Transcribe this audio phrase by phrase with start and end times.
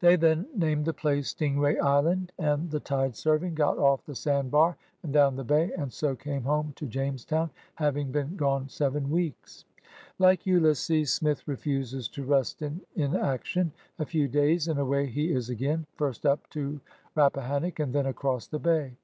[0.00, 4.14] They then named the place Sting ray Island and, the tide serving, got off the
[4.14, 8.70] sand bar and down the bay, and so came home to Jamestown, having been gone
[8.70, 9.66] seven weeks.
[10.18, 13.72] Like Ulysses, Smith refuses to rust in inaction.
[13.98, 16.80] A few days, and away he is again, first up to
[17.14, 18.94] Rappahannock, and then across the bay.